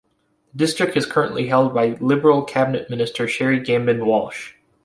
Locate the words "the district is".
0.51-1.05